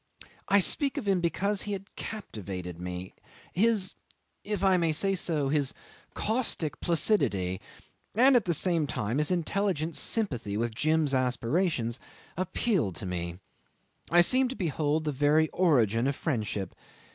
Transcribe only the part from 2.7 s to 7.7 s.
me. His if I may say so his caustic placidity,